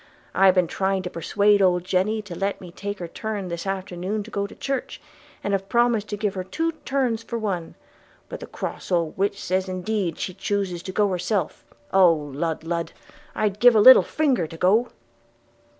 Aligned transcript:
–I've 0.33 0.55
been 0.55 0.65
trying 0.65 1.03
to 1.03 1.11
persuade 1.11 1.61
old 1.61 1.83
Jenny 1.83 2.23
to 2.23 2.33
let 2.33 2.59
me 2.59 2.71
take 2.71 2.97
her 2.97 3.07
turn 3.07 3.49
this 3.49 3.67
a'ternoon 3.67 4.23
to 4.23 4.31
go 4.31 4.47
to 4.47 4.55
church, 4.55 4.99
and 5.43 5.53
have 5.53 5.69
promised 5.69 6.07
to 6.07 6.17
give 6.17 6.33
her 6.33 6.43
two 6.43 6.71
turns 6.85 7.21
for 7.21 7.37
one; 7.37 7.75
but 8.27 8.39
the 8.39 8.47
cross 8.47 8.91
old 8.91 9.15
witch 9.15 9.39
says 9.39 9.69
indeed 9.69 10.17
she 10.17 10.33
chooses 10.33 10.81
to 10.81 10.91
go 10.91 11.07
herself.– 11.09 11.63
Oh 11.93 12.15
lud 12.15 12.63
lud! 12.63 12.93
I'd 13.35 13.59
give 13.59 13.75
a 13.75 13.79
little 13.79 14.01
finger 14.01 14.47
to 14.47 14.57
go.' 14.57 14.87